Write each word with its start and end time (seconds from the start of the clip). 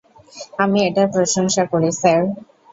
আমি 0.59 0.79
এটার 0.87 1.07
প্রশংসা 1.13 1.63
করি, 1.71 1.89
স্যার। 1.99 2.21